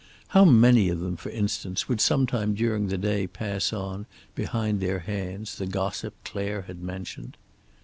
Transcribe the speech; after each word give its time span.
How 0.29 0.43
many 0.45 0.89
of 0.89 0.99
them, 0.99 1.15
for 1.15 1.29
instance, 1.29 1.87
would 1.87 2.01
sometime 2.01 2.55
during 2.55 2.87
the 2.87 2.97
day 2.97 3.27
pass 3.27 3.71
on, 3.71 4.07
behind 4.33 4.79
their 4.79 4.97
hands, 5.01 5.57
the 5.59 5.67
gossip 5.67 6.15
Clare 6.23 6.63
had 6.63 6.81
mentioned? 6.81 7.37